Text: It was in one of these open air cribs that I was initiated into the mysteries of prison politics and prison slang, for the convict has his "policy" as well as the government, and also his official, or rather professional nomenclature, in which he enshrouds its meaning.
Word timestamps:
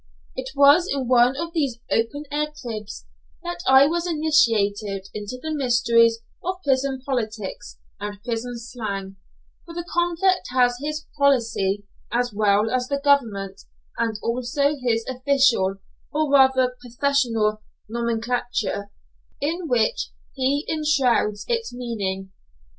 It 0.35 0.49
was 0.55 0.89
in 0.91 1.07
one 1.07 1.35
of 1.37 1.53
these 1.53 1.77
open 1.91 2.23
air 2.31 2.47
cribs 2.59 3.05
that 3.43 3.59
I 3.67 3.85
was 3.85 4.07
initiated 4.07 5.07
into 5.13 5.37
the 5.39 5.53
mysteries 5.53 6.17
of 6.43 6.59
prison 6.63 7.03
politics 7.05 7.77
and 7.99 8.17
prison 8.23 8.57
slang, 8.57 9.17
for 9.63 9.75
the 9.75 9.85
convict 9.93 10.47
has 10.53 10.79
his 10.83 11.05
"policy" 11.15 11.85
as 12.11 12.33
well 12.33 12.71
as 12.71 12.87
the 12.87 12.97
government, 12.99 13.61
and 13.95 14.17
also 14.23 14.75
his 14.75 15.05
official, 15.07 15.75
or 16.11 16.31
rather 16.31 16.75
professional 16.81 17.61
nomenclature, 17.87 18.89
in 19.39 19.67
which 19.67 20.09
he 20.33 20.65
enshrouds 20.67 21.45
its 21.47 21.71
meaning. 21.71 22.31